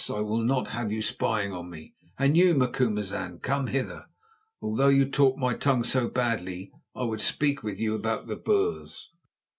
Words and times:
I 0.09 0.21
will 0.21 0.41
not 0.43 0.69
have 0.71 0.91
you 0.91 1.03
spying 1.03 1.53
on 1.53 1.69
me; 1.69 1.93
and 2.17 2.35
you, 2.35 2.55
Macumazahn, 2.55 3.37
come 3.37 3.67
hither. 3.67 4.07
Although 4.59 4.87
you 4.87 5.05
talk 5.07 5.37
my 5.37 5.53
tongue 5.53 5.83
so 5.83 6.07
badly, 6.07 6.71
I 6.95 7.03
would 7.03 7.21
speak 7.21 7.61
with 7.61 7.79
you 7.79 7.93
about 7.93 8.25
the 8.25 8.35
Boers." 8.35 9.11